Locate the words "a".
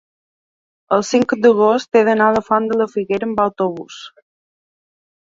2.31-2.37